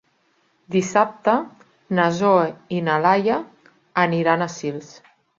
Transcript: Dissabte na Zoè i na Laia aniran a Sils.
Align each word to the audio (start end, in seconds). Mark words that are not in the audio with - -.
Dissabte 0.75 1.33
na 1.99 2.07
Zoè 2.19 2.47
i 2.77 2.79
na 2.87 2.95
Laia 3.03 3.35
aniran 4.05 4.45
a 4.45 4.49
Sils. 4.55 4.89